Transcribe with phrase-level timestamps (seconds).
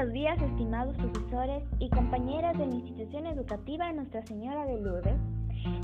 [0.00, 5.18] buenos días, estimados profesores y compañeras de la institución educativa Nuestra Señora de Lourdes.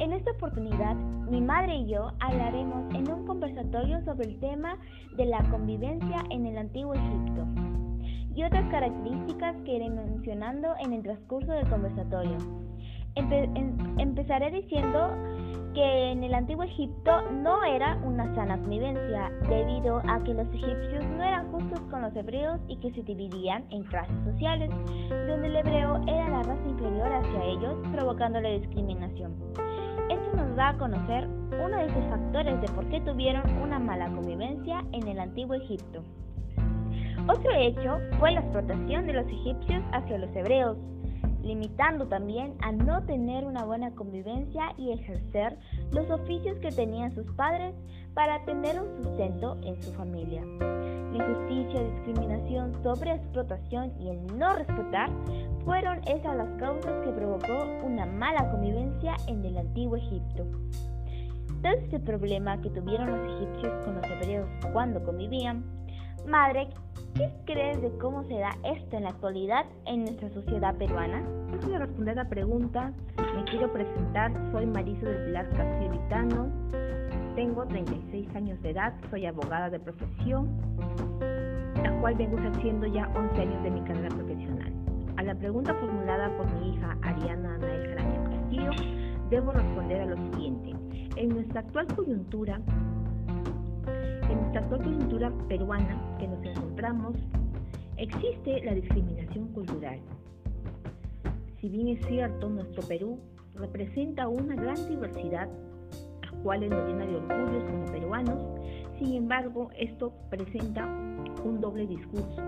[0.00, 0.94] En esta oportunidad,
[1.30, 4.76] mi madre y yo hablaremos en un conversatorio sobre el tema
[5.16, 7.46] de la convivencia en el antiguo Egipto
[8.36, 12.36] y otras características que iré mencionando en el transcurso del conversatorio.
[13.96, 15.08] empezaré diciendo
[15.74, 21.04] que en el antiguo Egipto no era una sana convivencia, debido a que los egipcios
[21.16, 24.70] no eran justos con los hebreos y que se dividían en clases sociales,
[25.28, 29.34] donde el hebreo era la raza inferior hacia ellos, provocando la discriminación.
[30.10, 34.10] Esto nos da a conocer uno de esos factores de por qué tuvieron una mala
[34.10, 36.02] convivencia en el antiguo Egipto.
[37.28, 40.76] Otro hecho fue la explotación de los egipcios hacia los hebreos,
[41.42, 45.58] limitando también a no tener una buena convivencia y ejercer
[45.90, 47.74] los oficios que tenían sus padres
[48.14, 50.42] para tener un sustento en su familia.
[50.60, 55.10] La injusticia, discriminación, sobreexplotación y el no respetar
[55.64, 60.46] fueron esas las causas que provocó una mala convivencia en el antiguo Egipto.
[61.62, 65.64] Todo este problema que tuvieron los egipcios con los hebreos cuando convivían
[66.26, 66.68] Madre,
[67.14, 71.18] ¿qué crees de cómo se da esto en la actualidad en nuestra sociedad peruana?
[71.52, 72.92] Antes de responder la pregunta,
[73.34, 74.32] me quiero presentar.
[74.52, 76.48] Soy Marisa del Pilar Castillo Vitano.
[77.34, 80.48] Tengo 36 años de edad, soy abogada de profesión,
[81.82, 84.72] la cual vengo haciendo ya 11 años de mi carrera profesional.
[85.16, 88.70] A la pregunta formulada por mi hija Ariana Anael Castillo,
[89.30, 90.72] debo responder a lo siguiente.
[91.16, 92.60] En nuestra actual coyuntura,
[94.32, 97.16] en nuestra actual coyuntura peruana que nos encontramos,
[97.96, 99.98] existe la discriminación cultural.
[101.60, 103.18] Si bien es cierto, nuestro Perú
[103.54, 105.48] representa una gran diversidad,
[106.26, 108.42] a cuales nos llena de orgullo como peruanos,
[108.98, 110.86] sin embargo, esto presenta
[111.44, 112.42] un doble discurso,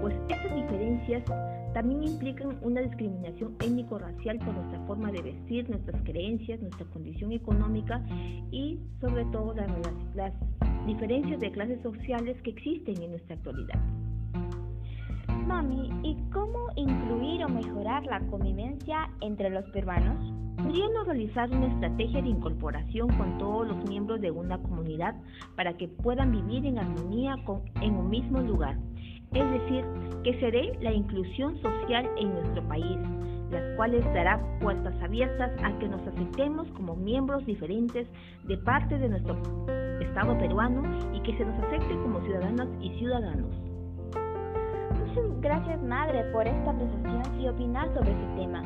[0.00, 1.24] pues estas diferencias
[1.74, 8.04] también implican una discriminación étnico-racial por nuestra forma de vestir, nuestras creencias, nuestra condición económica
[8.50, 9.70] y sobre todo las,
[10.14, 10.34] las
[10.86, 13.80] diferencias de clases sociales que existen en nuestra actualidad.
[15.46, 20.16] Mami, ¿y cómo incluir o mejorar la convivencia entre los peruanos?
[20.62, 25.14] Podríamos realizar una estrategia de incorporación con todos los miembros de una comunidad
[25.56, 28.76] para que puedan vivir en armonía con, en un mismo lugar.
[29.32, 29.84] Es decir,
[30.24, 32.98] que se dé la inclusión social en nuestro país,
[33.50, 38.06] las cuales dará puertas abiertas a que nos aceptemos como miembros diferentes
[38.44, 39.36] de parte de nuestro
[40.00, 40.82] Estado peruano
[41.14, 43.50] y que se nos acepte como ciudadanas y ciudadanos.
[44.98, 48.62] Muchas gracias Madre por esta presentación y opinar sobre este tema.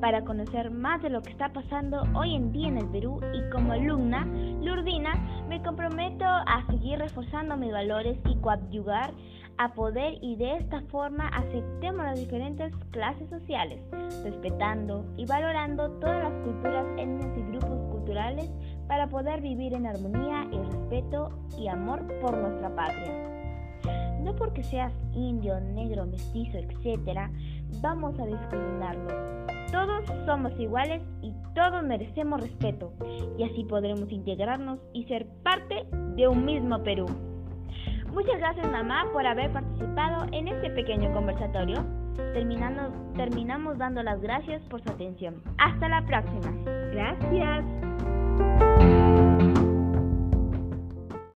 [0.00, 3.50] Para conocer más de lo que está pasando hoy en día en el Perú y
[3.50, 4.24] como alumna
[4.62, 5.14] lurdina
[5.48, 9.12] me comprometo a seguir reforzando mis valores y coadyuvar
[9.58, 13.80] a poder y de esta forma aceptemos las diferentes clases sociales,
[14.22, 18.50] respetando y valorando todas las culturas, etnias y grupos culturales
[18.86, 23.28] para poder vivir en armonía y respeto y amor por nuestra patria.
[24.20, 27.30] No porque seas indio, negro, mestizo, etc.,
[27.80, 29.46] vamos a discriminarlo.
[29.72, 32.92] Todos somos iguales y todos merecemos respeto,
[33.36, 37.06] y así podremos integrarnos y ser parte de un mismo Perú.
[38.18, 41.86] Muchas gracias mamá por haber participado en este pequeño conversatorio.
[42.34, 45.40] Terminando, terminamos dando las gracias por su atención.
[45.56, 46.52] Hasta la próxima.
[46.90, 47.64] Gracias.